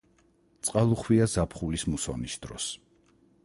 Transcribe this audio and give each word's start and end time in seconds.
წყალუხვია 0.69 1.27
ზაფხულის 1.35 1.87
მუსონის 1.93 2.41
დროს. 2.47 2.69